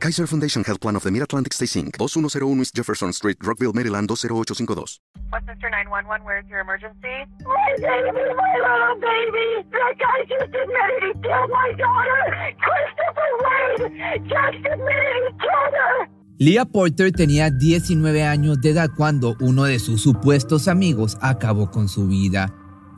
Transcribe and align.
Kaiser 0.00 0.26
Foundation 0.26 0.64
Health 0.64 0.80
Plan 0.80 0.96
of 0.96 1.02
the 1.02 1.10
Mid-Atlantic 1.10 1.52
Stay 1.52 1.66
Inc. 1.66 1.98
2101 1.98 2.60
East 2.62 2.74
Jefferson 2.74 3.12
Street, 3.12 3.36
Rockville, 3.44 3.74
Maryland 3.74 4.08
20852. 4.08 4.98
Westminster 5.30 5.68
911, 5.68 6.24
where's 6.24 6.48
your 6.48 6.60
emergency? 6.60 7.28
My 7.44 7.76
baby, 7.76 8.24
my 8.32 8.54
little 8.64 8.96
baby! 8.96 9.60
That 9.68 9.92
guy 10.00 10.24
just 10.24 10.48
admitted 10.56 11.04
he 11.04 11.12
killed 11.20 11.50
my 11.52 11.68
daughter! 11.76 12.16
Christopher 12.64 13.30
Wade 13.44 14.24
just 14.24 14.64
admitted 14.72 15.20
he 15.20 15.32
killed 15.36 15.74
her! 15.76 16.08
Leah 16.38 16.64
Porter 16.64 17.12
tenía 17.12 17.50
19 17.50 18.22
años 18.24 18.58
de 18.62 18.70
edad 18.70 18.88
cuando 18.96 19.36
uno 19.40 19.64
de 19.64 19.78
sus 19.78 20.00
supuestos 20.00 20.66
amigos 20.68 21.18
acabó 21.20 21.70
con 21.70 21.90
su 21.90 22.06
vida. 22.08 22.54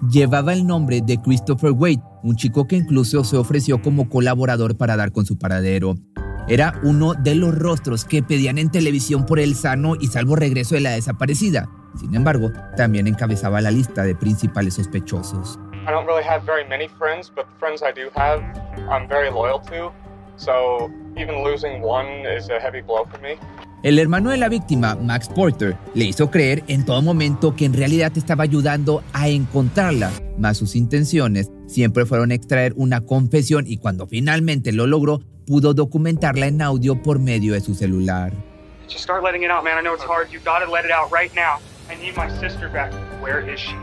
Llevaba 0.08 0.52
el 0.52 0.64
nombre 0.64 1.00
de 1.00 1.20
Christopher 1.20 1.72
Wade, 1.72 2.02
un 2.22 2.36
chico 2.36 2.68
que 2.68 2.76
incluso 2.76 3.24
se 3.24 3.36
ofreció 3.36 3.82
como 3.82 4.08
colaborador 4.08 4.76
para 4.76 4.96
dar 4.96 5.10
con 5.10 5.26
su 5.26 5.36
paradero. 5.36 5.96
Era 6.48 6.80
uno 6.82 7.14
de 7.14 7.34
los 7.36 7.56
rostros 7.56 8.04
que 8.04 8.22
pedían 8.22 8.58
en 8.58 8.70
televisión 8.70 9.26
por 9.26 9.38
el 9.38 9.54
sano 9.54 9.94
y 9.98 10.08
salvo 10.08 10.34
regreso 10.34 10.74
de 10.74 10.80
la 10.80 10.90
desaparecida. 10.90 11.68
Sin 11.98 12.14
embargo, 12.14 12.50
también 12.76 13.06
encabezaba 13.06 13.60
la 13.60 13.70
lista 13.70 14.02
de 14.02 14.14
principales 14.14 14.74
sospechosos. 14.74 15.58
I 15.86 15.90
don't 15.90 16.06
really 16.06 16.24
have 16.24 16.44
very 16.44 16.66
many 16.68 16.88
friends, 16.98 17.30
but 17.34 17.46
the 17.46 17.58
friends 17.58 17.82
I 17.82 17.92
do 17.92 18.10
have, 18.14 18.40
I'm 18.90 19.08
very 19.08 19.30
loyal 19.30 19.60
to. 19.70 19.92
So 20.36 20.90
even 21.16 21.44
losing 21.44 21.82
one 21.82 22.24
is 22.26 22.48
a 22.50 22.58
heavy 22.60 22.82
blow 22.82 23.04
for 23.10 23.20
me. 23.20 23.36
El 23.82 23.98
hermano 23.98 24.30
de 24.30 24.36
la 24.36 24.48
víctima, 24.48 24.94
Max 24.94 25.28
Porter, 25.28 25.76
le 25.94 26.04
hizo 26.04 26.30
creer 26.30 26.62
en 26.68 26.84
todo 26.84 27.02
momento 27.02 27.56
que 27.56 27.64
en 27.64 27.72
realidad 27.72 28.12
estaba 28.16 28.44
ayudando 28.44 29.02
a 29.12 29.28
encontrarla, 29.28 30.12
mas 30.38 30.56
sus 30.56 30.76
intenciones 30.76 31.50
siempre 31.66 32.06
fueron 32.06 32.30
extraer 32.30 32.74
una 32.76 33.00
confesión 33.00 33.64
y 33.66 33.78
cuando 33.78 34.06
finalmente 34.06 34.70
lo 34.70 34.86
logró, 34.86 35.20
pudo 35.52 35.74
documentarla 35.74 36.46
en 36.46 36.62
audio 36.62 37.02
por 37.02 37.18
medio 37.18 37.52
de 37.52 37.60
su 37.60 37.74
celular. 37.74 38.32
Just 38.88 39.04
start 39.04 39.22
letting 39.22 39.42
it 39.42 39.50
out, 39.50 39.62
man. 39.62 39.76
I 39.76 39.82
know 39.82 39.92
it's 39.92 40.02
hard. 40.02 40.32
You 40.32 40.40
gotta 40.42 40.64
let 40.64 40.86
it 40.86 40.90
out 40.90 41.12
right 41.12 41.30
now. 41.34 41.60
I 41.90 41.94
need 42.02 42.16
my 42.16 42.30
sister 42.40 42.70
back. 42.72 42.90
Where 43.20 43.42
is 43.46 43.60
she? 43.60 43.76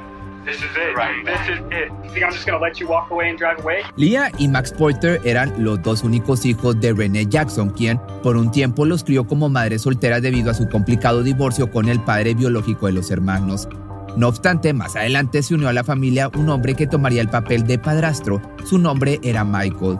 This 0.46 0.56
is 0.58 0.76
it. 0.76 0.98
Right. 0.98 1.24
This 1.24 1.48
is 1.48 1.60
it. 1.70 1.92
You 2.04 2.10
think 2.10 2.26
I'm 2.26 2.34
just 2.34 2.48
gonna 2.48 2.60
let 2.60 2.80
you 2.80 2.88
walk 2.88 3.12
away 3.12 3.30
and 3.30 3.38
drive 3.38 3.60
away? 3.60 3.84
Leah 3.98 4.32
y 4.40 4.48
Max 4.48 4.72
Porter 4.72 5.22
eran 5.24 5.64
los 5.64 5.80
dos 5.84 6.04
únicos 6.04 6.44
hijos 6.44 6.80
de 6.82 6.92
Renee 6.92 7.28
Jackson, 7.28 7.70
quien 7.70 8.00
por 8.24 8.36
un 8.36 8.50
tiempo 8.50 8.84
los 8.86 9.04
crió 9.04 9.28
como 9.28 9.48
madre 9.48 9.78
soltera 9.78 10.20
debido 10.20 10.50
a 10.50 10.56
su 10.56 10.68
complicado 10.70 11.22
divorcio 11.22 11.70
con 11.70 11.88
el 11.88 12.00
padre 12.00 12.34
biológico 12.34 12.88
de 12.88 12.94
los 12.94 13.12
hermanos. 13.12 13.70
No 14.18 14.28
obstante, 14.28 14.74
más 14.74 14.96
adelante 14.96 15.44
se 15.44 15.54
unió 15.54 15.70
a 15.70 15.74
la 15.74 15.84
familia 15.84 16.32
un 16.36 16.50
hombre 16.50 16.74
que 16.74 16.88
tomaría 16.88 17.22
el 17.22 17.30
papel 17.30 17.68
de 17.68 17.78
padrastro. 17.78 18.42
Su 18.66 18.80
nombre 18.80 19.20
era 19.22 19.44
Michael. 19.44 20.00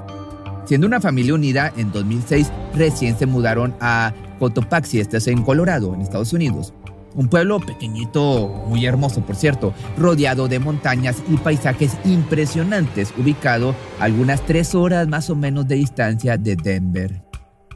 Siendo 0.70 0.86
una 0.86 1.02
familia 1.02 1.34
unida, 1.34 1.74
en 1.78 1.92
2006 1.92 2.52
recién 2.76 3.18
se 3.18 3.26
mudaron 3.26 3.74
a 3.82 4.14
Cotopaxi, 4.38 5.00
este 5.00 5.18
es 5.18 5.26
en 5.26 5.42
Colorado, 5.42 5.96
en 5.96 6.02
Estados 6.02 6.32
Unidos. 6.32 6.76
Un 7.16 7.28
pueblo 7.28 7.60
pequeñito, 7.60 8.66
muy 8.68 8.86
hermoso 8.86 9.22
por 9.22 9.36
cierto, 9.36 9.74
rodeado 9.98 10.48
de 10.48 10.60
montañas 10.60 11.24
y 11.28 11.38
paisajes 11.38 11.98
impresionantes, 12.06 13.12
ubicado 13.18 13.74
a 14.00 14.04
algunas 14.04 14.46
tres 14.46 14.76
horas 14.76 15.08
más 15.08 15.32
o 15.32 15.36
menos 15.36 15.68
de 15.68 15.74
distancia 15.74 16.38
de 16.38 16.56
Denver. 16.56 17.29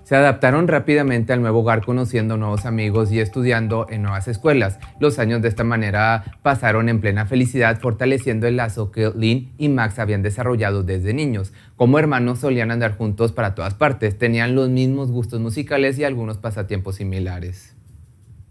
Se 0.04 0.18
adaptaron 0.18 0.68
rápidamente 0.68 1.32
al 1.32 1.42
nuevo 1.42 1.60
hogar 1.60 1.86
conociendo 1.86 2.36
nuevos 2.36 2.66
amigos 2.66 3.12
y 3.12 3.20
estudiando 3.20 3.88
en 3.90 4.02
nuevas 4.02 4.28
escuelas. 4.28 4.78
Los 5.00 5.18
años 5.18 5.42
de 5.42 5.48
esta 5.48 5.64
manera 5.64 6.38
pasaron 6.42 6.90
en 6.90 7.00
plena 7.00 7.26
felicidad, 7.26 7.80
fortaleciendo 7.80 8.46
el 8.48 8.58
lazo 8.58 8.92
que 8.92 9.12
Lynn 9.16 9.54
y 9.58 9.70
Max 9.70 10.00
habían 10.00 10.22
desarrollado 10.22 10.84
desde 10.84 11.14
niños. 11.14 11.54
Como 11.78 12.00
hermanos 12.00 12.40
solían 12.40 12.70
andar 12.70 12.98
juntos 12.98 13.32
para 13.32 13.56
todas 13.56 13.76
partes, 13.76 14.18
tenían 14.18 14.56
los 14.56 14.70
mismos 14.70 15.10
gustos 15.10 15.40
musicales 15.40 15.98
y 15.98 16.04
algunos 16.04 16.38
pasatiempos 16.38 16.96
similares. 16.96 17.76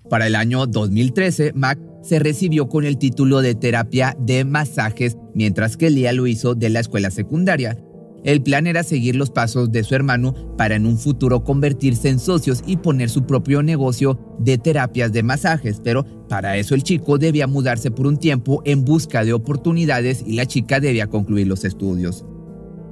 Para 0.09 0.27
el 0.27 0.37
año 0.37 0.67
2013, 0.67 1.53
Mac 1.55 1.79
se 2.03 2.19
recibió 2.19 2.69
con 2.69 2.85
el 2.85 2.99
título 2.99 3.43
de 3.43 3.55
terapia 3.55 4.17
de 4.19 4.45
masajes, 4.45 5.17
mientras 5.35 5.77
que 5.77 5.91
Leah 5.91 6.13
lo 6.13 6.27
hizo 6.27 6.55
de 6.55 6.71
la 6.71 6.81
escuela 6.81 7.11
secundaria. 7.11 7.77
El 8.25 8.41
plan 8.41 8.69
era 8.69 8.85
seguir 8.85 9.17
los 9.17 9.31
pasos 9.31 9.73
de 9.73 9.83
su 9.83 9.95
hermano 9.95 10.35
para 10.57 10.77
en 10.77 10.87
un 10.87 10.97
futuro 10.97 11.43
convertirse 11.43 12.09
en 12.09 12.21
socios 12.21 12.63
y 12.67 12.77
poner 12.77 13.11
su 13.11 13.27
propio 13.27 13.63
negocio 13.63 14.19
de 14.39 14.59
terapias 14.59 15.13
de 15.13 15.25
masajes, 15.25 15.81
pero 15.83 16.05
para 16.29 16.57
eso 16.57 16.75
el 16.75 16.85
chico 16.85 17.19
debía 17.19 17.49
mudarse 17.49 17.91
por 17.91 18.07
un 18.07 18.19
tiempo 18.19 18.63
en 18.65 18.85
busca 18.85 19.25
de 19.25 19.33
oportunidades 19.33 20.23
y 20.25 20.35
la 20.35 20.47
chica 20.47 20.79
debía 20.79 21.09
concluir 21.09 21.49
los 21.49 21.65
estudios. 21.65 22.25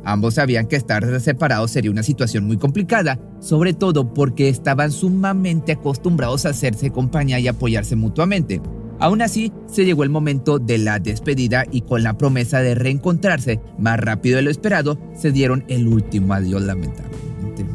Ambos 0.05 0.35
sabían 0.35 0.67
que 0.67 0.77
estar 0.77 1.21
separados 1.21 1.71
sería 1.71 1.91
una 1.91 2.03
situación 2.03 2.47
muy 2.47 2.57
complicada, 2.57 3.21
sobre 3.39 3.75
todo 3.75 4.15
porque 4.15 4.49
estaban 4.49 4.91
sumamente 4.91 5.73
acostumbrados 5.73 6.47
a 6.47 6.51
hacerse 6.51 6.91
compañía 6.91 7.39
y 7.39 7.49
apoyarse 7.49 7.97
mutuamente. 7.97 8.61
Aún 9.01 9.23
así, 9.23 9.51
se 9.67 9.87
llegó 9.87 10.05
el 10.05 10.11
momento 10.11 10.59
de 10.59 10.77
la 10.77 10.99
despedida 10.99 11.65
y 11.73 11.81
con 11.81 12.03
la 12.03 12.19
promesa 12.19 12.61
de 12.61 12.75
reencontrarse 12.75 13.59
más 13.79 13.99
rápido 13.99 14.37
de 14.37 14.43
lo 14.43 14.51
esperado, 14.51 14.99
se 15.17 15.33
dieron 15.33 15.65
el 15.69 15.89
último 15.89 16.35
adiós 16.35 16.63
lamentablemente. 16.63 17.67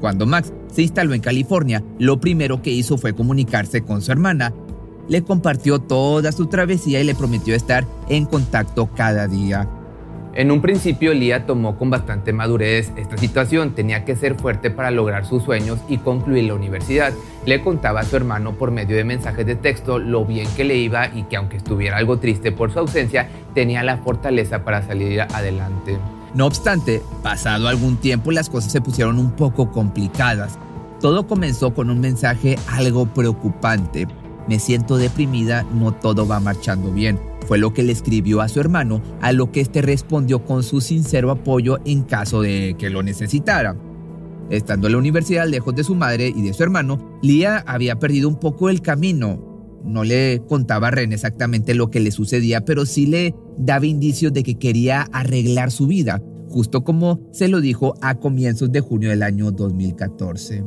Cuando 0.00 0.26
Max 0.26 0.52
se 0.72 0.82
instaló 0.82 1.14
en 1.14 1.20
California, 1.20 1.84
lo 1.98 2.20
primero 2.20 2.62
que 2.62 2.72
hizo 2.72 2.98
fue 2.98 3.14
comunicarse 3.14 3.82
con 3.82 4.02
su 4.02 4.10
hermana. 4.10 4.52
Le 5.08 5.22
compartió 5.22 5.78
toda 5.78 6.32
su 6.32 6.46
travesía 6.46 7.00
y 7.00 7.04
le 7.04 7.14
prometió 7.14 7.54
estar 7.54 7.86
en 8.08 8.26
contacto 8.26 8.90
cada 8.94 9.28
día. 9.28 9.68
En 10.32 10.52
un 10.52 10.60
principio, 10.60 11.12
Lía 11.12 11.44
tomó 11.44 11.76
con 11.76 11.90
bastante 11.90 12.32
madurez 12.32 12.92
esta 12.96 13.16
situación. 13.16 13.74
Tenía 13.74 14.04
que 14.04 14.14
ser 14.14 14.36
fuerte 14.36 14.70
para 14.70 14.92
lograr 14.92 15.26
sus 15.26 15.42
sueños 15.42 15.80
y 15.88 15.98
concluir 15.98 16.44
la 16.44 16.54
universidad. 16.54 17.12
Le 17.46 17.60
contaba 17.62 18.00
a 18.00 18.04
su 18.04 18.16
hermano 18.16 18.52
por 18.52 18.70
medio 18.70 18.96
de 18.96 19.02
mensajes 19.02 19.44
de 19.44 19.56
texto 19.56 19.98
lo 19.98 20.24
bien 20.24 20.46
que 20.56 20.64
le 20.64 20.76
iba 20.76 21.08
y 21.08 21.24
que 21.24 21.36
aunque 21.36 21.56
estuviera 21.56 21.96
algo 21.96 22.18
triste 22.18 22.52
por 22.52 22.72
su 22.72 22.78
ausencia, 22.78 23.28
tenía 23.54 23.82
la 23.82 23.98
fortaleza 23.98 24.64
para 24.64 24.86
salir 24.86 25.20
adelante. 25.20 25.98
No 26.32 26.46
obstante, 26.46 27.02
pasado 27.24 27.66
algún 27.66 27.96
tiempo 27.96 28.30
las 28.30 28.48
cosas 28.48 28.70
se 28.70 28.80
pusieron 28.80 29.18
un 29.18 29.32
poco 29.32 29.72
complicadas. 29.72 30.58
Todo 31.00 31.26
comenzó 31.26 31.74
con 31.74 31.90
un 31.90 31.98
mensaje 31.98 32.56
algo 32.68 33.06
preocupante. 33.06 34.06
Me 34.46 34.60
siento 34.60 34.96
deprimida, 34.96 35.64
no 35.74 35.92
todo 35.92 36.28
va 36.28 36.38
marchando 36.38 36.92
bien 36.92 37.29
fue 37.50 37.58
lo 37.58 37.74
que 37.74 37.82
le 37.82 37.90
escribió 37.90 38.42
a 38.42 38.48
su 38.48 38.60
hermano, 38.60 39.02
a 39.20 39.32
lo 39.32 39.50
que 39.50 39.60
éste 39.60 39.82
respondió 39.82 40.44
con 40.44 40.62
su 40.62 40.80
sincero 40.80 41.32
apoyo 41.32 41.78
en 41.84 42.02
caso 42.02 42.42
de 42.42 42.76
que 42.78 42.90
lo 42.90 43.02
necesitara. 43.02 43.76
Estando 44.50 44.86
en 44.86 44.92
la 44.92 44.98
universidad 45.00 45.48
lejos 45.48 45.74
de 45.74 45.82
su 45.82 45.96
madre 45.96 46.28
y 46.28 46.42
de 46.42 46.52
su 46.52 46.62
hermano, 46.62 47.18
Lía 47.22 47.64
había 47.66 47.98
perdido 47.98 48.28
un 48.28 48.38
poco 48.38 48.70
el 48.70 48.82
camino. 48.82 49.80
No 49.84 50.04
le 50.04 50.44
contaba 50.46 50.86
a 50.86 50.90
Ren 50.92 51.12
exactamente 51.12 51.74
lo 51.74 51.90
que 51.90 51.98
le 51.98 52.12
sucedía, 52.12 52.64
pero 52.64 52.86
sí 52.86 53.06
le 53.06 53.34
daba 53.58 53.84
indicios 53.84 54.32
de 54.32 54.44
que 54.44 54.54
quería 54.54 55.08
arreglar 55.10 55.72
su 55.72 55.88
vida, 55.88 56.22
justo 56.50 56.84
como 56.84 57.18
se 57.32 57.48
lo 57.48 57.60
dijo 57.60 57.94
a 58.00 58.14
comienzos 58.14 58.70
de 58.70 58.78
junio 58.78 59.10
del 59.10 59.24
año 59.24 59.50
2014. 59.50 60.62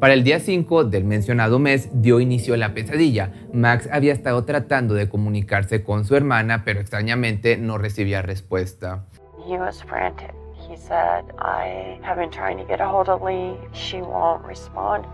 Para 0.00 0.14
el 0.14 0.24
día 0.24 0.40
5 0.40 0.84
del 0.84 1.04
mencionado 1.04 1.58
mes 1.58 1.90
dio 1.92 2.20
inicio 2.20 2.56
la 2.56 2.72
pesadilla. 2.72 3.34
Max 3.52 3.86
había 3.92 4.14
estado 4.14 4.46
tratando 4.46 4.94
de 4.94 5.10
comunicarse 5.10 5.84
con 5.84 6.06
su 6.06 6.16
hermana, 6.16 6.64
pero 6.64 6.80
extrañamente 6.80 7.58
no 7.58 7.76
recibía 7.76 8.22
respuesta. 8.22 9.04
He 9.46 9.58
was 9.58 9.84
frantic. 9.84 10.32
He 10.56 10.74
said, 10.78 11.24
I 11.38 12.00
have 12.02 12.16
been 12.16 12.30
trying 12.30 12.56
to 12.56 12.64
get 12.64 12.80
a 12.80 12.88
hold 12.88 13.10
of 13.10 13.20
Lee. 13.22 13.58
She 13.74 14.00
won't 14.00 14.42
respond. 14.46 15.04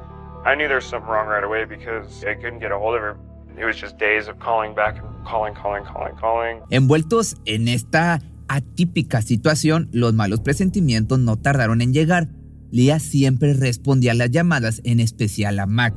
I 0.44 0.54
knew 0.54 0.68
there 0.68 0.76
was 0.76 0.84
something 0.84 1.10
wrong 1.10 1.26
right 1.26 1.42
away 1.42 1.64
because 1.64 2.24
I 2.24 2.36
couldn't 2.36 2.60
get 2.60 2.70
a 2.70 2.78
hold 2.78 2.94
of 2.94 3.02
her. 3.02 3.16
It 3.58 3.64
was 3.64 3.80
just 3.80 3.98
days 3.98 4.28
of 4.28 4.38
calling 4.38 4.72
back 4.72 4.98
and 4.98 5.26
calling, 5.26 5.54
calling, 5.54 5.84
calling, 5.84 6.14
calling. 6.20 6.60
Envueltos 6.70 7.34
en 7.44 7.66
esta 7.66 8.20
atípica 8.46 9.20
situación, 9.20 9.88
los 9.90 10.14
malos 10.14 10.40
presentimientos 10.40 11.18
no 11.18 11.36
tardaron 11.36 11.82
en 11.82 11.92
llegar. 11.92 12.28
Lía 12.76 12.98
siempre 12.98 13.54
respondía 13.54 14.12
a 14.12 14.14
las 14.14 14.30
llamadas, 14.30 14.82
en 14.84 15.00
especial 15.00 15.58
a 15.60 15.64
Mac. 15.64 15.94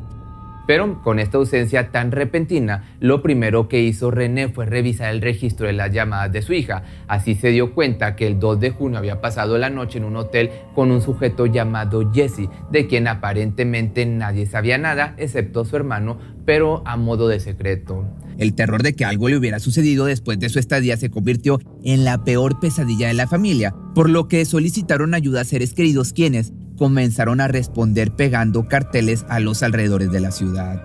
Pero 0.65 1.01
con 1.01 1.19
esta 1.19 1.37
ausencia 1.37 1.91
tan 1.91 2.13
repentina, 2.13 2.95
lo 3.01 3.21
primero 3.21 3.67
que 3.67 3.81
hizo 3.81 4.11
René 4.11 4.47
fue 4.47 4.65
revisar 4.65 5.13
el 5.13 5.19
registro 5.19 5.67
de 5.67 5.73
las 5.73 5.91
llamadas 5.91 6.31
de 6.31 6.41
su 6.41 6.53
hija. 6.53 6.83
Así 7.09 7.35
se 7.35 7.49
dio 7.49 7.73
cuenta 7.73 8.15
que 8.15 8.27
el 8.27 8.39
2 8.39 8.61
de 8.61 8.69
junio 8.69 8.97
había 8.97 9.19
pasado 9.19 9.57
la 9.57 9.69
noche 9.69 9.97
en 9.97 10.05
un 10.05 10.15
hotel 10.15 10.51
con 10.73 10.91
un 10.91 11.01
sujeto 11.01 11.47
llamado 11.47 12.13
Jesse, 12.13 12.47
de 12.71 12.87
quien 12.87 13.09
aparentemente 13.09 14.05
nadie 14.05 14.45
sabía 14.45 14.77
nada 14.77 15.15
excepto 15.17 15.65
su 15.65 15.75
hermano, 15.75 16.17
pero 16.45 16.81
a 16.85 16.95
modo 16.95 17.27
de 17.27 17.41
secreto. 17.41 18.05
El 18.37 18.53
terror 18.55 18.83
de 18.83 18.95
que 18.95 19.03
algo 19.03 19.27
le 19.27 19.35
hubiera 19.35 19.59
sucedido 19.59 20.05
después 20.05 20.39
de 20.39 20.47
su 20.47 20.59
estadía 20.59 20.95
se 20.95 21.09
convirtió 21.09 21.59
en 21.83 22.05
la 22.05 22.23
peor 22.23 22.61
pesadilla 22.61 23.09
de 23.09 23.15
la 23.15 23.27
familia, 23.27 23.75
por 23.93 24.09
lo 24.09 24.29
que 24.29 24.45
solicitaron 24.45 25.13
ayuda 25.13 25.41
a 25.41 25.45
seres 25.45 25.73
queridos 25.73 26.13
quienes, 26.13 26.53
comenzaron 26.79 27.41
a 27.41 27.47
responder 27.47 28.11
pegando 28.11 28.67
carteles 28.67 29.25
a 29.29 29.39
los 29.39 29.61
alrededores 29.61 30.11
de 30.11 30.21
la 30.21 30.31
ciudad. 30.31 30.81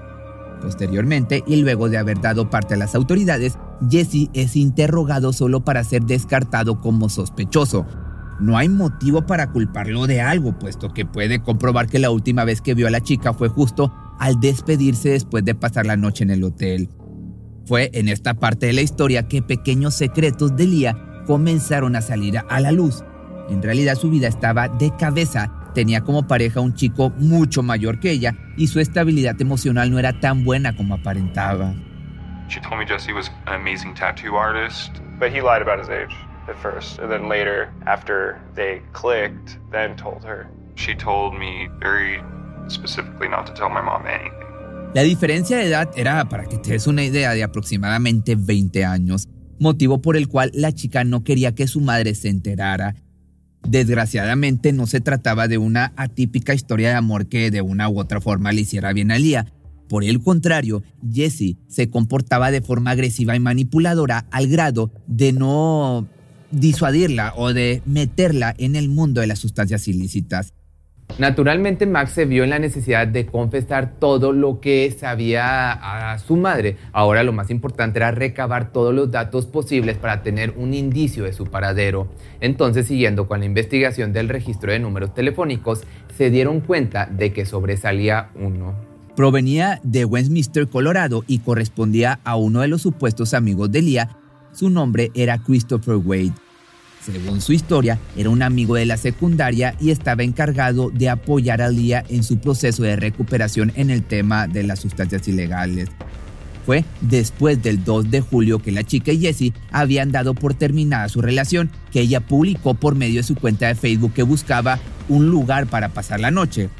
Posteriormente, 0.61 1.45
y 1.47 1.57
luego 1.57 1.89
de 1.89 1.99
haber 1.99 2.21
dado 2.21 2.51
parte 2.51 2.75
a 2.75 2.77
las 2.77 2.95
autoridades, 2.95 3.59
Jesse 3.89 4.29
es 4.35 4.57
interrogado 4.57 5.33
solo 5.33 5.65
para 5.65 5.85
ser 5.85 6.03
descartado 6.03 6.81
como 6.81 7.09
sospechoso. 7.09 7.87
No 8.41 8.59
hay 8.59 8.69
motivo 8.69 9.25
para 9.25 9.53
culparlo 9.53 10.07
de 10.07 10.21
algo, 10.21 10.59
puesto 10.59 10.93
que 10.93 11.07
puede 11.07 11.41
comprobar 11.41 11.87
que 11.87 12.01
la 12.01 12.11
última 12.11 12.45
vez 12.45 12.61
que 12.61 12.75
vio 12.75 12.89
a 12.89 12.91
la 12.91 13.01
chica 13.01 13.33
fue 13.33 13.49
justo 13.49 13.93
al 14.19 14.41
despedirse 14.41 15.11
después 15.11 15.45
de 15.45 15.55
pasar 15.55 15.87
la 15.87 15.97
noche 15.97 16.25
en 16.25 16.31
el 16.31 16.43
hotel. 16.43 16.89
Fue 17.67 17.91
en 17.95 18.09
esta 18.09 18.35
parte 18.35 18.67
de 18.67 18.73
la 18.73 18.83
historia 18.83 19.29
que 19.29 19.43
pequeños 19.43 19.95
secretos 19.95 20.57
de 20.57 20.67
Lia 20.67 21.23
comenzaron 21.27 21.95
a 21.95 22.03
salir 22.03 22.39
a 22.49 22.61
la 22.61 22.73
luz. 22.73 23.05
En 23.49 23.63
realidad 23.63 23.95
su 23.97 24.11
vida 24.11 24.27
estaba 24.27 24.69
de 24.69 24.93
cabeza 24.97 25.64
Tenía 25.75 26.03
como 26.03 26.27
pareja 26.27 26.61
un 26.61 26.75
chico 26.75 27.11
mucho 27.19 27.63
mayor 27.63 27.99
que 27.99 28.13
ella 28.13 28.37
y 28.57 28.69
su 28.69 28.79
estabilidad 28.79 29.41
emocional 29.41 29.91
no 29.91 29.99
era 29.99 30.21
tan 30.21 30.45
buena 30.45 30.77
como 30.77 30.95
aparentaba. 30.95 31.75
She 32.49 32.61
told 32.61 32.79
me 32.79 32.87
Jesse 32.87 33.13
was 33.13 33.31
an 33.47 33.55
amazing 33.55 33.95
tattoo 33.95 34.37
artist, 34.37 34.93
but 35.19 35.31
he 35.31 35.41
lied 35.41 35.63
about 35.63 35.81
his 35.81 35.89
age 35.89 36.15
at 36.49 36.57
first, 36.57 36.99
and 36.99 37.11
then 37.11 37.29
later, 37.29 37.71
after 37.87 38.39
they 38.55 38.83
clicked, 38.93 39.59
then 39.73 39.97
told 39.97 40.23
her. 40.25 40.47
She 40.77 40.95
told 40.95 41.35
me 41.35 41.69
very 41.81 42.23
specifically 42.69 43.29
not 43.29 43.47
to 43.47 43.55
tell 43.55 43.69
my 43.69 43.81
mom 43.81 44.07
anything. 44.07 44.45
La 44.95 45.03
diferencia 45.03 45.57
de 45.57 45.67
edad 45.67 45.91
era, 45.97 46.29
para 46.29 46.45
que 46.45 46.59
te 46.59 46.73
des 46.73 46.87
una 46.87 47.03
idea, 47.03 47.33
de 47.33 47.43
aproximadamente 47.43 48.37
20 48.37 48.85
años, 48.85 49.27
motivo 49.59 50.01
por 50.01 50.17
el 50.17 50.29
cual 50.29 50.51
la 50.55 50.73
chica 50.73 51.03
no 51.03 51.25
quería 51.25 51.55
que 51.55 51.67
su 51.67 51.81
madre 51.81 52.15
se 52.15 52.29
enterara 52.29 52.95
Desgraciadamente 53.67 54.73
no 54.73 54.87
se 54.87 55.01
trataba 55.01 55.49
de 55.49 55.59
una 55.59 55.93
atípica 55.97 56.55
historia 56.55 56.91
de 56.91 56.95
amor 56.95 57.27
que 57.27 57.51
de 57.51 57.63
una 57.63 57.89
u 57.89 57.99
otra 57.99 58.21
forma 58.21 58.53
le 58.53 58.61
hiciera 58.61 58.93
bien 58.93 59.11
a 59.11 59.19
Lía. 59.19 59.47
Por 59.89 60.05
el 60.05 60.21
contrario, 60.23 60.83
Jessie 61.13 61.59
se 61.69 61.89
comportaba 61.89 62.51
de 62.51 62.63
forma 62.63 62.91
agresiva 62.91 63.37
y 63.37 63.41
manipuladora 63.41 64.27
al 64.31 64.49
grado 64.49 64.93
de 65.07 65.33
no 65.33 66.09
disuadirla 66.51 67.33
o 67.37 67.53
de 67.53 67.83
meterla 67.85 68.55
en 68.59 68.77
el 68.77 68.89
mundo 68.89 69.21
de 69.21 69.27
las 69.27 69.39
sustancias 69.39 69.89
ilícitas. 69.89 70.53
Naturalmente 71.19 71.87
Max 71.87 72.11
se 72.11 72.25
vio 72.25 72.43
en 72.43 72.51
la 72.51 72.59
necesidad 72.59 73.07
de 73.07 73.27
confesar 73.27 73.95
todo 74.01 74.33
lo 74.33 74.61
que 74.61 74.91
sabía 74.91 75.71
a 76.13 76.19
su 76.19 76.37
madre. 76.37 76.77
Ahora 76.93 77.23
lo 77.23 77.33
más 77.33 77.51
importante 77.51 78.01
era 78.01 78.11
recabar 78.11 78.73
todos 78.73 78.93
los 78.93 79.13
datos 79.13 79.47
posibles 79.47 79.97
para 79.97 80.25
tener 80.25 80.55
un 80.57 80.75
indicio 80.75 81.23
de 81.23 81.33
su 81.33 81.47
paradero. 81.47 82.09
Entonces, 82.41 82.89
siguiendo 82.89 83.29
con 83.29 83.41
la 83.41 83.47
investigación 83.47 84.13
del 84.13 84.29
registro 84.29 84.73
de 84.73 84.81
números 84.81 85.15
telefónicos, 85.15 85.83
se 86.17 86.31
dieron 86.31 86.61
cuenta 86.61 87.07
de 87.07 87.33
que 87.33 87.47
sobresalía 87.47 88.31
uno. 88.35 88.75
Provenía 89.15 89.81
de 89.85 90.05
Westminster, 90.05 90.69
Colorado 90.69 91.23
y 91.29 91.39
correspondía 91.39 92.19
a 92.25 92.35
uno 92.35 92.61
de 92.61 92.69
los 92.69 92.83
supuestos 92.83 93.35
amigos 93.35 93.71
de 93.71 93.83
Leah. 93.83 94.19
Su 94.51 94.69
nombre 94.69 95.13
era 95.15 95.39
Christopher 95.39 95.97
Wade. 95.97 96.33
Según 97.05 97.43
su 97.43 97.53
historia, 97.53 97.99
era 98.17 98.31
un 98.31 98.41
amigo 98.43 98.77
de 98.77 98.87
la 98.87 98.97
secundaria 98.97 99.75
y 99.79 99.91
estaba 99.91 100.23
encargado 100.23 100.91
de 100.91 101.11
apoyar 101.11 101.61
a 101.61 101.69
Lía 101.69 102.03
en 102.09 102.23
su 102.23 102.39
proceso 102.39 102.83
de 102.83 102.97
recuperación 102.97 103.73
en 103.77 103.91
el 103.91 104.03
tema 104.03 104.47
de 104.47 104.63
las 104.63 104.81
sustancias 104.81 105.29
ilegales. 105.29 105.91
Fue 106.65 106.83
después 107.03 107.63
del 107.63 107.85
2 107.85 108.11
de 108.11 108.23
julio 108.23 108.59
que 108.59 108.73
la 108.73 108.85
chica 108.85 109.13
y 109.13 109.21
Jessie 109.21 109.53
habían 109.71 110.13
dado 110.13 110.33
por 110.33 110.55
terminada 110.55 111.11
su 111.11 111.21
relación, 111.21 111.71
que 111.93 112.01
ella 112.01 112.21
publicó 112.21 112.73
por 112.73 112.95
medio 112.95 113.17
de 113.17 113.23
su 113.23 113.35
cuenta 113.35 113.69
de 113.69 113.75
Facebook 113.75 114.15
que 114.15 114.23
buscaba 114.23 114.79
un 115.11 115.29
lugar 115.29 115.67
para 115.67 115.91
pasar 115.91 116.21
la 116.21 116.31
noche. 116.31 116.71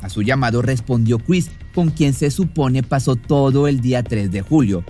A 0.00 0.08
su 0.08 0.22
llamado 0.22 0.62
respondió 0.62 1.18
Chris, 1.18 1.50
con 1.74 1.90
quien 1.90 2.12
se 2.12 2.30
supone 2.30 2.84
pasó 2.84 3.16
todo 3.16 3.66
el 3.66 3.80
día 3.80 4.04
3 4.04 4.30
de 4.30 4.42
julio. 4.42 4.84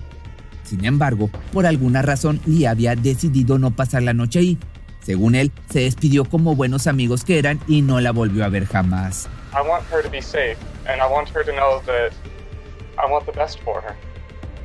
Sin 0.65 0.85
embargo, 0.85 1.31
por 1.51 1.65
alguna 1.65 2.03
razón, 2.03 2.41
Lee 2.45 2.67
había 2.67 2.95
decidido 2.95 3.59
no 3.59 3.71
pasar 3.71 4.03
la 4.03 4.15
noche 4.15 4.39
ahí, 4.39 4.59
según 5.03 5.35
él, 5.35 5.53
se 5.71 5.81
despidió 5.81 6.25
como 6.25 6.55
buenos 6.55 6.87
amigos 6.87 7.25
que 7.25 7.39
eran 7.39 7.61
y 7.67 7.83
no 7.83 8.01
la 8.01 8.13
volvió 8.13 8.45
a 8.45 8.49
ver 8.49 8.67
jamás. 8.67 9.29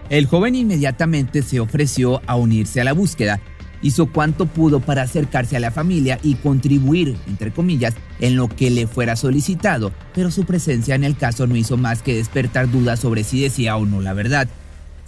El 0.09 0.27
joven 0.27 0.55
inmediatamente 0.55 1.41
se 1.41 1.59
ofreció 1.59 2.21
a 2.27 2.35
unirse 2.35 2.79
a 2.79 2.83
la 2.83 2.93
búsqueda. 2.93 3.41
Hizo 3.81 4.11
cuanto 4.11 4.47
pudo 4.47 4.79
para 4.79 5.03
acercarse 5.03 5.57
a 5.57 5.59
la 5.59 5.69
familia 5.69 6.19
y 6.23 6.35
contribuir, 6.35 7.17
entre 7.27 7.51
comillas, 7.51 7.93
en 8.19 8.35
lo 8.35 8.47
que 8.47 8.71
le 8.71 8.87
fuera 8.87 9.15
solicitado, 9.15 9.91
pero 10.15 10.31
su 10.31 10.45
presencia 10.45 10.95
en 10.95 11.03
el 11.03 11.15
caso 11.15 11.45
no 11.45 11.55
hizo 11.55 11.77
más 11.77 12.01
que 12.01 12.15
despertar 12.15 12.71
dudas 12.71 12.99
sobre 12.99 13.23
si 13.23 13.41
decía 13.41 13.75
o 13.77 13.85
no 13.85 14.01
la 14.01 14.13
verdad. 14.13 14.47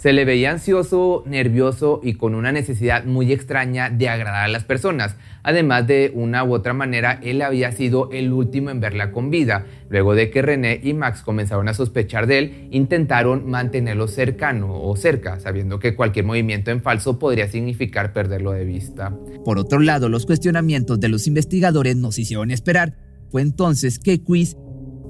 Se 0.00 0.14
le 0.14 0.24
veía 0.24 0.50
ansioso, 0.50 1.24
nervioso 1.26 2.00
y 2.02 2.14
con 2.14 2.34
una 2.34 2.52
necesidad 2.52 3.04
muy 3.04 3.34
extraña 3.34 3.90
de 3.90 4.08
agradar 4.08 4.44
a 4.44 4.48
las 4.48 4.64
personas. 4.64 5.14
Además 5.42 5.86
de 5.86 6.10
una 6.14 6.42
u 6.42 6.54
otra 6.54 6.72
manera, 6.72 7.20
él 7.22 7.42
había 7.42 7.70
sido 7.72 8.08
el 8.10 8.32
último 8.32 8.70
en 8.70 8.80
verla 8.80 9.12
con 9.12 9.28
vida. 9.28 9.66
Luego 9.90 10.14
de 10.14 10.30
que 10.30 10.40
René 10.40 10.80
y 10.82 10.94
Max 10.94 11.20
comenzaron 11.20 11.68
a 11.68 11.74
sospechar 11.74 12.26
de 12.26 12.38
él, 12.38 12.68
intentaron 12.70 13.50
mantenerlo 13.50 14.08
cercano 14.08 14.80
o 14.82 14.96
cerca, 14.96 15.38
sabiendo 15.38 15.78
que 15.78 15.94
cualquier 15.94 16.24
movimiento 16.24 16.70
en 16.70 16.80
falso 16.80 17.18
podría 17.18 17.48
significar 17.48 18.14
perderlo 18.14 18.52
de 18.52 18.64
vista. 18.64 19.14
Por 19.44 19.58
otro 19.58 19.80
lado, 19.80 20.08
los 20.08 20.24
cuestionamientos 20.24 20.98
de 20.98 21.10
los 21.10 21.26
investigadores 21.26 21.96
nos 21.96 22.18
hicieron 22.18 22.50
esperar. 22.50 22.96
Fue 23.28 23.42
entonces 23.42 23.98
que 23.98 24.22
Quiz 24.22 24.56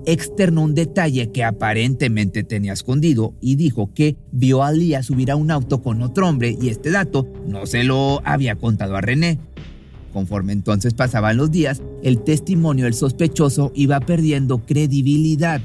externó 0.07 0.63
un 0.63 0.75
detalle 0.75 1.31
que 1.31 1.45
aparentemente 1.45 2.43
tenía 2.43 2.73
escondido 2.73 3.35
y 3.41 3.57
dijo 3.57 3.91
que 3.95 4.17
vio 4.33 4.63
a 4.63 4.73
Lía 4.73 5.03
subir 5.03 5.31
a 5.31 5.37
un 5.37 5.51
auto 5.51 5.83
con 5.83 6.03
otro 6.03 6.29
hombre 6.29 6.57
y 6.61 6.69
este 6.69 6.91
dato 6.91 7.27
no 7.47 7.67
se 7.67 7.85
lo 7.85 8.21
había 8.25 8.57
contado 8.57 8.97
a 8.97 9.01
René. 9.01 9.39
Conforme 10.13 10.53
entonces 10.53 10.95
pasaban 10.95 11.37
los 11.37 11.51
días, 11.51 11.83
el 12.03 12.23
testimonio 12.23 12.87
del 12.87 12.95
sospechoso 12.95 13.73
iba 13.75 14.01
perdiendo 14.01 14.59
credibilidad. 14.59 15.61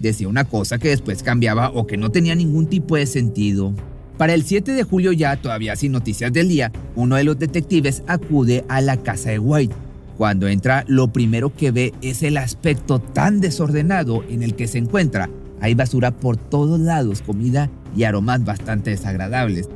Decía 0.00 0.28
una 0.28 0.44
cosa 0.44 0.78
que 0.78 0.88
después 0.88 1.22
cambiaba 1.22 1.70
o 1.70 1.86
que 1.86 1.96
no 1.96 2.10
tenía 2.10 2.34
ningún 2.34 2.66
tipo 2.66 2.96
de 2.96 3.06
sentido. 3.06 3.72
Para 4.18 4.34
el 4.34 4.44
7 4.44 4.72
de 4.72 4.82
julio 4.82 5.12
ya, 5.12 5.36
todavía 5.36 5.76
sin 5.76 5.92
noticias 5.92 6.32
del 6.32 6.48
día, 6.48 6.72
uno 6.94 7.16
de 7.16 7.24
los 7.24 7.38
detectives 7.38 8.02
acude 8.06 8.64
a 8.68 8.80
la 8.80 8.96
casa 8.96 9.30
de 9.30 9.38
White 9.38 9.74
cuando 10.16 10.48
entra, 10.48 10.84
lo 10.86 11.12
primero 11.12 11.54
que 11.54 11.70
ve 11.70 11.92
es 12.02 12.22
el 12.22 12.36
aspecto 12.36 13.00
tan 13.00 13.40
desordenado 13.40 14.24
en 14.28 14.42
el 14.42 14.54
que 14.54 14.68
se 14.68 14.78
encuentra. 14.78 15.28
Hay 15.60 15.74
basura 15.74 16.10
por 16.12 16.36
todos 16.36 16.78
lados, 16.80 17.22
comida 17.22 17.70
y 17.96 18.04
aromas 18.04 18.44
bastante 18.44 18.90
desagradables. 18.90 19.68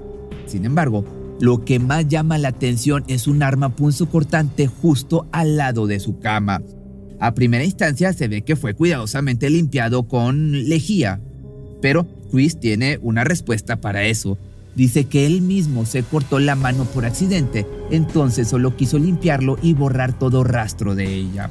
Sin 0.46 0.64
embargo, 0.64 1.04
lo 1.40 1.64
que 1.64 1.78
más 1.78 2.08
llama 2.08 2.38
la 2.38 2.48
atención 2.48 3.04
es 3.08 3.26
un 3.26 3.42
arma 3.42 3.74
cortante 4.10 4.66
justo 4.66 5.26
al 5.32 5.56
lado 5.56 5.86
de 5.86 6.00
su 6.00 6.18
cama. 6.18 6.62
A 7.20 7.34
primera 7.34 7.64
instancia 7.64 8.12
se 8.12 8.28
ve 8.28 8.42
que 8.42 8.56
fue 8.56 8.74
cuidadosamente 8.74 9.50
limpiado 9.50 10.04
con 10.04 10.68
lejía, 10.68 11.20
pero 11.80 12.06
Chris 12.30 12.58
tiene 12.60 12.98
una 13.02 13.24
respuesta 13.24 13.80
para 13.80 14.04
eso 14.04 14.38
Dice 14.78 15.06
que 15.06 15.26
él 15.26 15.42
mismo 15.42 15.84
se 15.86 16.04
cortó 16.04 16.38
la 16.38 16.54
mano 16.54 16.84
por 16.84 17.04
accidente, 17.04 17.66
entonces 17.90 18.46
solo 18.46 18.76
quiso 18.76 18.96
limpiarlo 18.96 19.58
y 19.60 19.74
borrar 19.74 20.16
todo 20.16 20.44
rastro 20.44 20.94
de 20.94 21.16
ella. 21.16 21.50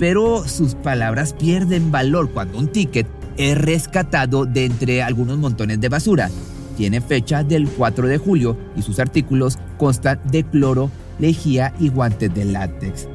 Pero 0.00 0.48
sus 0.48 0.74
palabras 0.74 1.32
pierden 1.32 1.92
valor 1.92 2.32
cuando 2.32 2.58
un 2.58 2.66
ticket 2.66 3.06
es 3.36 3.56
rescatado 3.56 4.46
de 4.46 4.64
entre 4.64 5.00
algunos 5.00 5.38
montones 5.38 5.80
de 5.80 5.90
basura. 5.90 6.28
Tiene 6.76 7.00
fecha 7.00 7.44
del 7.44 7.68
4 7.68 8.08
de 8.08 8.18
julio 8.18 8.56
y 8.74 8.82
sus 8.82 8.98
artículos 8.98 9.56
constan 9.78 10.20
de 10.28 10.42
cloro, 10.42 10.90
lejía 11.20 11.72
y 11.78 11.88
guantes 11.88 12.34
de 12.34 12.46
látex. 12.46 13.06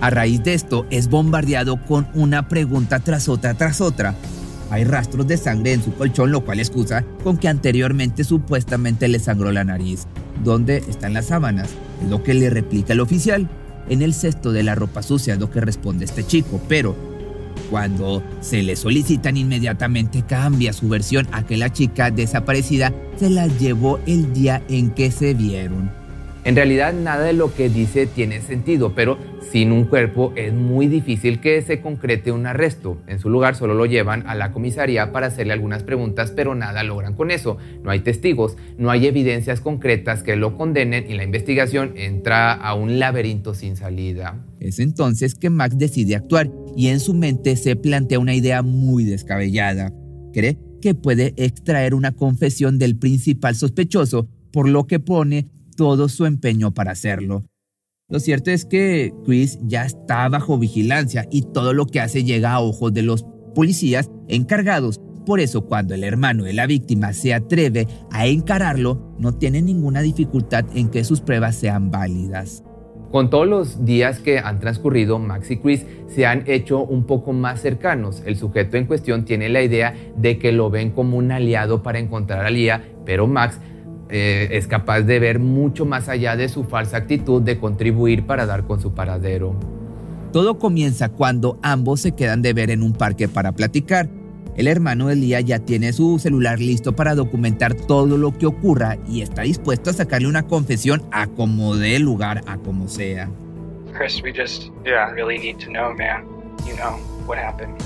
A 0.00 0.10
raíz 0.10 0.44
de 0.44 0.54
esto 0.54 0.86
es 0.90 1.08
bombardeado 1.08 1.84
con 1.86 2.06
una 2.14 2.46
pregunta 2.46 3.00
tras 3.00 3.28
otra 3.28 3.54
tras 3.54 3.80
otra. 3.80 4.14
Hay 4.70 4.84
rastros 4.84 5.26
de 5.26 5.36
sangre 5.36 5.72
en 5.72 5.82
su 5.82 5.92
colchón, 5.94 6.30
lo 6.30 6.44
cual 6.44 6.60
excusa 6.60 7.04
con 7.24 7.36
que 7.36 7.48
anteriormente 7.48 8.24
supuestamente 8.24 9.08
le 9.08 9.18
sangró 9.18 9.50
la 9.50 9.64
nariz. 9.64 10.06
¿Dónde 10.44 10.78
están 10.88 11.12
las 11.12 11.26
sábanas? 11.26 11.70
Es 12.02 12.08
lo 12.08 12.22
que 12.22 12.34
le 12.34 12.48
replica 12.50 12.92
el 12.92 13.00
oficial. 13.00 13.48
En 13.88 14.00
el 14.02 14.14
cesto 14.14 14.52
de 14.52 14.62
la 14.62 14.76
ropa 14.76 15.02
sucia 15.02 15.34
es 15.34 15.40
lo 15.40 15.50
que 15.50 15.60
responde 15.60 16.04
este 16.04 16.24
chico, 16.24 16.60
pero 16.68 16.96
Cuando 17.68 18.22
se 18.40 18.62
le 18.62 18.74
solicitan 18.74 19.36
inmediatamente 19.36 20.24
cambia 20.26 20.72
su 20.72 20.88
versión 20.88 21.28
a 21.30 21.44
que 21.44 21.56
la 21.56 21.72
chica 21.72 22.10
desaparecida 22.10 22.92
se 23.16 23.30
la 23.30 23.46
llevó 23.46 24.00
el 24.06 24.32
día 24.32 24.62
en 24.68 24.90
que 24.90 25.10
se 25.10 25.34
vieron. 25.34 25.99
En 26.42 26.56
realidad 26.56 26.94
nada 26.94 27.24
de 27.24 27.34
lo 27.34 27.54
que 27.54 27.68
dice 27.68 28.06
tiene 28.06 28.40
sentido, 28.40 28.94
pero 28.94 29.18
sin 29.52 29.72
un 29.72 29.84
cuerpo 29.84 30.32
es 30.36 30.54
muy 30.54 30.86
difícil 30.86 31.38
que 31.38 31.60
se 31.60 31.82
concrete 31.82 32.32
un 32.32 32.46
arresto. 32.46 32.96
En 33.08 33.18
su 33.18 33.28
lugar 33.28 33.56
solo 33.56 33.74
lo 33.74 33.84
llevan 33.84 34.26
a 34.26 34.34
la 34.34 34.50
comisaría 34.50 35.12
para 35.12 35.26
hacerle 35.26 35.52
algunas 35.52 35.82
preguntas, 35.82 36.32
pero 36.34 36.54
nada 36.54 36.82
logran 36.82 37.14
con 37.14 37.30
eso. 37.30 37.58
No 37.82 37.90
hay 37.90 38.00
testigos, 38.00 38.56
no 38.78 38.90
hay 38.90 39.06
evidencias 39.06 39.60
concretas 39.60 40.22
que 40.22 40.36
lo 40.36 40.56
condenen 40.56 41.10
y 41.10 41.14
la 41.14 41.24
investigación 41.24 41.92
entra 41.96 42.54
a 42.54 42.72
un 42.72 42.98
laberinto 42.98 43.52
sin 43.52 43.76
salida. 43.76 44.42
Es 44.60 44.78
entonces 44.78 45.34
que 45.34 45.50
Max 45.50 45.76
decide 45.76 46.16
actuar 46.16 46.50
y 46.74 46.86
en 46.86 47.00
su 47.00 47.12
mente 47.12 47.56
se 47.56 47.76
plantea 47.76 48.18
una 48.18 48.34
idea 48.34 48.62
muy 48.62 49.04
descabellada. 49.04 49.92
Cree 50.32 50.58
que 50.80 50.94
puede 50.94 51.34
extraer 51.36 51.94
una 51.94 52.12
confesión 52.12 52.78
del 52.78 52.96
principal 52.96 53.54
sospechoso, 53.56 54.26
por 54.52 54.68
lo 54.68 54.86
que 54.86 55.00
pone 55.00 55.48
todo 55.80 56.10
su 56.10 56.26
empeño 56.26 56.74
para 56.74 56.90
hacerlo. 56.92 57.46
Lo 58.10 58.20
cierto 58.20 58.50
es 58.50 58.66
que 58.66 59.14
Chris 59.24 59.58
ya 59.62 59.86
está 59.86 60.28
bajo 60.28 60.58
vigilancia 60.58 61.26
y 61.30 61.40
todo 61.40 61.72
lo 61.72 61.86
que 61.86 62.00
hace 62.00 62.22
llega 62.22 62.52
a 62.52 62.60
ojos 62.60 62.92
de 62.92 63.00
los 63.00 63.24
policías 63.54 64.10
encargados. 64.28 65.00
Por 65.24 65.40
eso 65.40 65.64
cuando 65.64 65.94
el 65.94 66.04
hermano 66.04 66.44
de 66.44 66.52
la 66.52 66.66
víctima 66.66 67.14
se 67.14 67.32
atreve 67.32 67.88
a 68.10 68.26
encararlo, 68.26 69.14
no 69.18 69.38
tiene 69.38 69.62
ninguna 69.62 70.02
dificultad 70.02 70.66
en 70.74 70.90
que 70.90 71.02
sus 71.02 71.22
pruebas 71.22 71.56
sean 71.56 71.90
válidas. 71.90 72.62
Con 73.10 73.30
todos 73.30 73.48
los 73.48 73.86
días 73.86 74.20
que 74.20 74.38
han 74.38 74.60
transcurrido, 74.60 75.18
Max 75.18 75.50
y 75.50 75.56
Chris 75.56 75.86
se 76.08 76.26
han 76.26 76.44
hecho 76.46 76.84
un 76.84 77.06
poco 77.06 77.32
más 77.32 77.62
cercanos. 77.62 78.22
El 78.26 78.36
sujeto 78.36 78.76
en 78.76 78.84
cuestión 78.84 79.24
tiene 79.24 79.48
la 79.48 79.62
idea 79.62 79.94
de 80.18 80.38
que 80.38 80.52
lo 80.52 80.68
ven 80.68 80.90
como 80.90 81.16
un 81.16 81.32
aliado 81.32 81.82
para 81.82 81.98
encontrar 81.98 82.44
a 82.44 82.50
Lía, 82.50 82.84
pero 83.06 83.26
Max 83.26 83.58
eh, 84.10 84.48
es 84.52 84.66
capaz 84.66 85.02
de 85.02 85.18
ver 85.18 85.38
mucho 85.38 85.86
más 85.86 86.08
allá 86.08 86.36
de 86.36 86.48
su 86.48 86.64
falsa 86.64 86.98
actitud 86.98 87.42
de 87.42 87.58
contribuir 87.58 88.26
para 88.26 88.46
dar 88.46 88.64
con 88.64 88.80
su 88.80 88.92
paradero. 88.92 89.54
Todo 90.32 90.58
comienza 90.58 91.08
cuando 91.08 91.58
ambos 91.62 92.00
se 92.00 92.12
quedan 92.12 92.42
de 92.42 92.52
ver 92.52 92.70
en 92.70 92.82
un 92.82 92.92
parque 92.92 93.28
para 93.28 93.52
platicar. 93.52 94.08
El 94.56 94.66
hermano 94.66 95.08
de 95.08 95.16
Lía 95.16 95.40
ya 95.40 95.60
tiene 95.60 95.92
su 95.92 96.18
celular 96.18 96.58
listo 96.58 96.94
para 96.94 97.14
documentar 97.14 97.74
todo 97.74 98.16
lo 98.16 98.36
que 98.36 98.46
ocurra 98.46 98.98
y 99.08 99.22
está 99.22 99.42
dispuesto 99.42 99.90
a 99.90 99.92
sacarle 99.92 100.28
una 100.28 100.42
confesión 100.42 101.02
a 101.12 101.26
como 101.28 101.76
dé 101.76 101.98
lugar, 101.98 102.42
a 102.46 102.58
como 102.58 102.88
sea. 102.88 103.30
Chris, 103.96 104.22
we 104.22 104.32
just 104.32 104.70
yeah. 104.84 105.10
really 105.10 105.38
need 105.38 105.58
to 105.58 105.70
know, 105.70 105.94
man. 105.94 106.24
You 106.66 106.74
know 106.76 106.98
what 107.26 107.38
happened. 107.38 107.82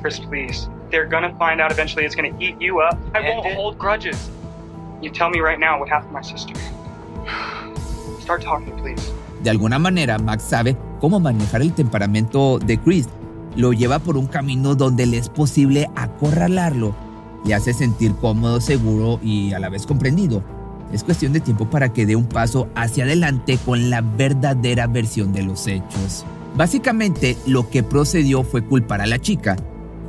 Chris, 0.00 0.18
please. 0.18 0.68
They're 0.90 1.08
gonna 1.08 1.36
find 1.38 1.60
out 1.60 1.70
eventually. 1.70 2.06
It's 2.06 2.16
gonna 2.16 2.36
eat 2.40 2.56
you 2.60 2.80
up. 2.80 2.98
I 3.14 3.20
won't 3.20 3.46
hold 3.54 3.78
grudges. 3.78 4.30
You 5.00 5.10
tell 5.12 5.30
me 5.30 5.40
right 5.40 5.58
now 5.58 5.78
what 5.78 5.88
happened 5.88 6.10
to 6.10 6.18
my 6.18 6.22
sister. 6.22 6.54
Start 8.20 8.42
talking, 8.42 8.74
please. 8.76 9.12
De 9.42 9.50
alguna 9.50 9.78
manera, 9.78 10.18
Max 10.18 10.42
sabe 10.42 10.76
cómo 11.00 11.20
manejar 11.20 11.62
el 11.62 11.72
temperamento 11.72 12.58
de 12.58 12.78
Chris. 12.78 13.08
Lo 13.54 13.72
lleva 13.72 14.00
por 14.00 14.16
un 14.16 14.26
camino 14.26 14.74
donde 14.74 15.06
le 15.06 15.18
es 15.18 15.28
posible 15.28 15.88
acorralarlo. 15.94 16.94
Le 17.44 17.54
hace 17.54 17.72
sentir 17.72 18.14
cómodo, 18.16 18.60
seguro 18.60 19.20
y 19.22 19.52
a 19.52 19.60
la 19.60 19.68
vez 19.68 19.86
comprendido. 19.86 20.42
Es 20.92 21.04
cuestión 21.04 21.32
de 21.32 21.40
tiempo 21.40 21.70
para 21.70 21.92
que 21.92 22.04
dé 22.04 22.16
un 22.16 22.26
paso 22.26 22.68
hacia 22.74 23.04
adelante 23.04 23.58
con 23.64 23.90
la 23.90 24.00
verdadera 24.00 24.86
versión 24.88 25.32
de 25.32 25.42
los 25.42 25.66
hechos. 25.68 26.24
Básicamente, 26.56 27.36
lo 27.46 27.70
que 27.70 27.82
procedió 27.84 28.42
fue 28.42 28.64
culpar 28.64 29.00
a 29.00 29.06
la 29.06 29.20
chica, 29.20 29.56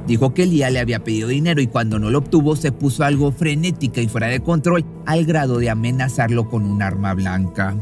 Dijo 0.10 0.34
que 0.34 0.48
Lía 0.48 0.72
le 0.72 0.80
había 0.80 1.04
pedido 1.04 1.28
dinero 1.28 1.62
y 1.62 1.68
cuando 1.68 2.00
no 2.00 2.10
lo 2.10 2.18
obtuvo 2.18 2.56
se 2.56 2.72
puso 2.72 3.04
algo 3.04 3.32
frenética 3.32 4.02
y 4.02 4.08
fuera 4.08 4.26
de 4.26 4.40
control 4.40 4.84
al 5.06 5.24
grado 5.24 5.60
de 5.60 5.70
amenazarlo 5.70 6.50
con 6.50 6.66
un 6.66 6.82
arma 6.82 7.14
blanca. 7.14 7.78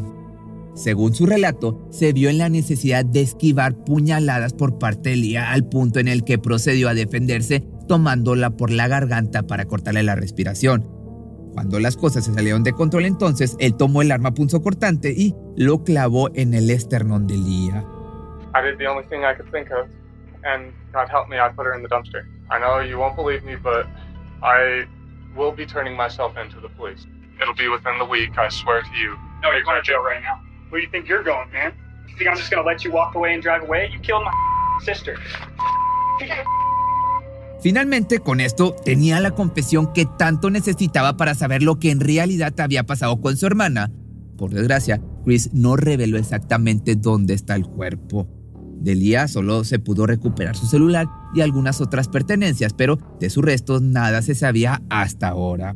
Según 0.75 1.15
su 1.15 1.25
relato, 1.25 1.87
se 1.89 2.11
vio 2.11 2.29
en 2.29 2.37
la 2.37 2.49
necesidad 2.49 3.05
de 3.05 3.21
esquivar 3.21 3.77
puñaladas 3.85 4.51
por 4.51 4.77
parte 4.77 5.11
de 5.11 5.15
Lía 5.15 5.53
al 5.53 5.69
punto 5.69 6.01
en 6.01 6.09
el 6.09 6.25
que 6.25 6.37
procedió 6.37 6.89
a 6.89 6.93
defenderse 6.93 7.63
tomándola 7.87 8.49
por 8.49 8.71
la 8.71 8.89
garganta 8.89 9.43
para 9.43 9.63
cortarle 9.63 10.03
la 10.03 10.15
respiración. 10.15 10.85
Cuando 11.53 11.79
las 11.79 11.95
cosas 11.95 12.25
se 12.25 12.33
salieron 12.33 12.61
de 12.61 12.73
control 12.73 13.05
entonces, 13.05 13.55
él 13.61 13.77
tomó 13.77 14.01
el 14.01 14.11
arma 14.11 14.33
punzocortante 14.33 15.13
y 15.13 15.33
lo 15.55 15.85
clavó 15.85 16.29
en 16.35 16.53
el 16.53 16.71
esternón 16.71 17.25
de 17.25 17.37
Lía. 17.37 17.85
And 20.43 20.73
God 20.91 21.09
help 21.09 21.29
me, 21.29 21.39
I 21.39 21.49
put 21.49 21.65
her 21.65 21.73
in 21.73 21.83
the 21.83 21.89
dumpster. 21.89 22.25
I 22.49 22.59
know 22.59 22.79
you 22.79 22.97
won't 22.97 23.15
believe 23.15 23.43
me, 23.43 23.55
but 23.55 23.87
I 24.43 24.85
will 25.35 25.51
be 25.51 25.65
turning 25.65 25.95
myself 25.95 26.37
into 26.37 26.59
the 26.59 26.69
police. 26.69 27.05
It'll 27.41 27.53
be 27.53 27.67
within 27.67 27.99
the 27.99 28.05
week, 28.05 28.37
I 28.37 28.49
swear 28.49 28.81
to 28.81 28.93
you. 28.97 29.15
No, 29.41 29.51
you're 29.51 29.63
going 29.63 29.77
to 29.77 29.83
jail 29.83 30.01
right 30.01 30.21
now. 30.21 30.41
Where 30.69 30.81
do 30.81 30.85
you 30.85 30.91
think 30.91 31.07
you're 31.07 31.23
going, 31.23 31.51
man? 31.51 31.73
You 32.07 32.15
think 32.17 32.29
I'm 32.29 32.37
just 32.37 32.49
going 32.49 32.63
to 32.63 32.67
let 32.67 32.83
you 32.83 32.91
walk 32.91 33.15
away 33.15 33.33
and 33.33 33.43
drive 33.43 33.61
away? 33.63 33.89
You 33.91 33.99
killed 33.99 34.23
my 34.23 34.31
sister. 34.81 35.17
Finalmente, 37.61 38.19
con 38.19 38.39
esto, 38.39 38.75
tenía 38.85 39.19
la 39.19 39.31
confesión 39.31 39.93
que 39.93 40.05
tanto 40.05 40.49
necesitaba 40.49 41.17
para 41.17 41.35
saber 41.35 41.63
lo 41.63 41.79
que 41.79 41.91
en 41.91 41.99
realidad 41.99 42.59
había 42.59 42.83
pasado 42.83 43.19
con 43.19 43.35
su 43.35 43.45
hermana. 43.45 43.91
Por 44.37 44.51
desgracia, 44.51 45.01
Chris 45.25 45.53
no 45.53 45.75
reveló 45.75 46.17
exactamente 46.17 46.95
dónde 46.95 47.33
está 47.33 47.55
el 47.55 47.65
cuerpo. 47.65 48.27
De 48.81 49.27
solo 49.27 49.63
se 49.63 49.79
pudo 49.79 50.05
recuperar 50.05 50.55
su 50.55 50.65
celular 50.67 51.07
y 51.33 51.41
algunas 51.41 51.81
otras 51.81 52.07
pertenencias, 52.07 52.73
pero 52.73 52.97
de 53.19 53.29
sus 53.29 53.43
restos 53.43 53.81
nada 53.81 54.21
se 54.21 54.35
sabía 54.35 54.81
hasta 54.89 55.29
ahora. 55.29 55.75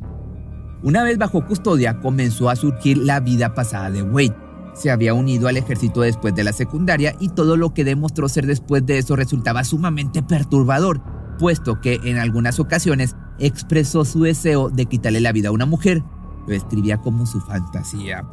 Una 0.83 1.03
vez 1.03 1.17
bajo 1.17 1.45
custodia 1.45 1.99
comenzó 1.99 2.49
a 2.49 2.55
surgir 2.55 2.97
la 2.97 3.19
vida 3.19 3.53
pasada 3.53 3.91
de 3.91 4.03
Wade. 4.03 4.35
Se 4.73 4.89
había 4.89 5.13
unido 5.13 5.47
al 5.47 5.57
ejército 5.57 6.01
después 6.01 6.33
de 6.33 6.43
la 6.43 6.53
secundaria 6.53 7.15
y 7.19 7.29
todo 7.29 7.57
lo 7.57 7.73
que 7.73 7.83
demostró 7.83 8.29
ser 8.29 8.47
después 8.47 8.85
de 8.85 8.97
eso 8.97 9.15
resultaba 9.15 9.63
sumamente 9.63 10.23
perturbador, 10.23 11.01
puesto 11.37 11.81
que 11.81 11.99
en 12.03 12.17
algunas 12.17 12.59
ocasiones 12.59 13.15
expresó 13.37 14.05
su 14.05 14.23
deseo 14.23 14.69
de 14.69 14.85
quitarle 14.85 15.19
la 15.19 15.33
vida 15.33 15.49
a 15.49 15.51
una 15.51 15.65
mujer. 15.65 16.03
Lo 16.47 16.53
escribía 16.53 16.97
como 16.97 17.25
su 17.25 17.41
fantasía. 17.41 18.25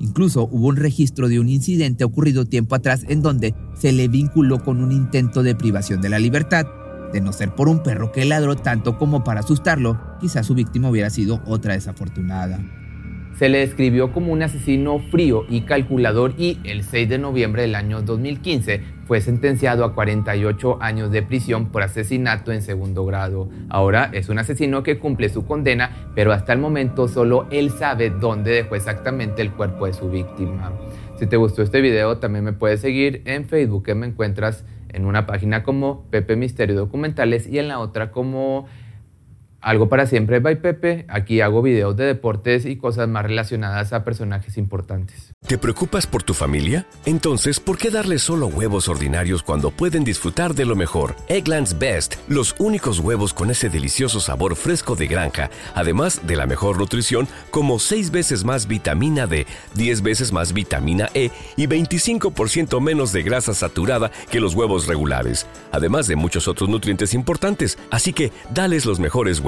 Incluso 0.00 0.48
hubo 0.50 0.68
un 0.68 0.76
registro 0.76 1.28
de 1.28 1.40
un 1.40 1.48
incidente 1.48 2.04
ocurrido 2.04 2.44
tiempo 2.44 2.74
atrás 2.74 3.04
en 3.08 3.22
donde 3.22 3.54
se 3.74 3.92
le 3.92 4.08
vinculó 4.08 4.62
con 4.62 4.82
un 4.82 4.92
intento 4.92 5.42
de 5.42 5.54
privación 5.54 6.00
de 6.00 6.08
la 6.08 6.18
libertad. 6.18 6.66
De 7.12 7.20
no 7.20 7.32
ser 7.32 7.54
por 7.54 7.68
un 7.68 7.82
perro 7.82 8.12
que 8.12 8.24
ladró 8.24 8.56
tanto 8.56 8.98
como 8.98 9.24
para 9.24 9.40
asustarlo, 9.40 9.98
quizás 10.20 10.46
su 10.46 10.54
víctima 10.54 10.90
hubiera 10.90 11.10
sido 11.10 11.42
otra 11.46 11.74
desafortunada. 11.74 12.60
Se 13.38 13.48
le 13.48 13.58
describió 13.58 14.10
como 14.10 14.32
un 14.32 14.42
asesino 14.42 14.98
frío 14.98 15.46
y 15.48 15.60
calculador 15.60 16.34
y 16.36 16.58
el 16.64 16.82
6 16.82 17.08
de 17.08 17.18
noviembre 17.18 17.62
del 17.62 17.76
año 17.76 18.02
2015 18.02 18.82
fue 19.06 19.20
sentenciado 19.20 19.84
a 19.84 19.94
48 19.94 20.78
años 20.82 21.12
de 21.12 21.22
prisión 21.22 21.66
por 21.70 21.84
asesinato 21.84 22.50
en 22.50 22.62
segundo 22.62 23.06
grado. 23.06 23.48
Ahora 23.68 24.10
es 24.12 24.28
un 24.28 24.40
asesino 24.40 24.82
que 24.82 24.98
cumple 24.98 25.28
su 25.28 25.46
condena, 25.46 26.10
pero 26.16 26.32
hasta 26.32 26.52
el 26.52 26.58
momento 26.58 27.06
solo 27.06 27.46
él 27.52 27.70
sabe 27.70 28.10
dónde 28.10 28.50
dejó 28.50 28.74
exactamente 28.74 29.40
el 29.40 29.52
cuerpo 29.52 29.86
de 29.86 29.92
su 29.92 30.10
víctima. 30.10 30.72
Si 31.16 31.28
te 31.28 31.36
gustó 31.36 31.62
este 31.62 31.80
video, 31.80 32.18
también 32.18 32.44
me 32.44 32.52
puedes 32.52 32.80
seguir 32.80 33.22
en 33.24 33.44
Facebook, 33.44 33.84
que 33.84 33.94
me 33.94 34.08
encuentras 34.08 34.64
en 34.88 35.04
una 35.04 35.26
página 35.26 35.62
como 35.62 36.06
Pepe 36.10 36.34
Misterio 36.34 36.74
Documentales 36.74 37.46
y 37.46 37.60
en 37.60 37.68
la 37.68 37.78
otra 37.78 38.10
como 38.10 38.66
algo 39.60 39.88
para 39.88 40.06
siempre 40.06 40.38
by 40.38 40.60
Pepe. 40.60 41.04
Aquí 41.08 41.40
hago 41.40 41.62
videos 41.62 41.96
de 41.96 42.04
deportes 42.04 42.64
y 42.64 42.76
cosas 42.76 43.08
más 43.08 43.24
relacionadas 43.24 43.92
a 43.92 44.04
personajes 44.04 44.56
importantes. 44.56 45.32
¿Te 45.46 45.58
preocupas 45.58 46.06
por 46.06 46.22
tu 46.22 46.34
familia? 46.34 46.86
Entonces, 47.04 47.58
¿por 47.60 47.78
qué 47.78 47.90
darles 47.90 48.22
solo 48.22 48.46
huevos 48.46 48.88
ordinarios 48.88 49.42
cuando 49.42 49.70
pueden 49.70 50.04
disfrutar 50.04 50.54
de 50.54 50.64
lo 50.64 50.76
mejor? 50.76 51.16
Eggland's 51.28 51.78
Best, 51.78 52.16
los 52.28 52.54
únicos 52.58 53.00
huevos 53.00 53.34
con 53.34 53.50
ese 53.50 53.68
delicioso 53.68 54.20
sabor 54.20 54.56
fresco 54.56 54.94
de 54.94 55.06
granja, 55.06 55.50
además 55.74 56.26
de 56.26 56.36
la 56.36 56.46
mejor 56.46 56.78
nutrición, 56.78 57.26
como 57.50 57.78
6 57.78 58.10
veces 58.10 58.44
más 58.44 58.68
vitamina 58.68 59.26
D, 59.26 59.46
10 59.74 60.02
veces 60.02 60.32
más 60.32 60.52
vitamina 60.52 61.08
E 61.14 61.30
y 61.56 61.66
25% 61.66 62.80
menos 62.80 63.12
de 63.12 63.22
grasa 63.22 63.54
saturada 63.54 64.10
que 64.30 64.40
los 64.40 64.54
huevos 64.54 64.86
regulares, 64.86 65.46
además 65.72 66.06
de 66.06 66.16
muchos 66.16 66.46
otros 66.46 66.68
nutrientes 66.68 67.14
importantes. 67.14 67.78
Así 67.90 68.12
que, 68.12 68.32
dales 68.52 68.84
los 68.84 69.00
mejores 69.00 69.40
huevos 69.40 69.47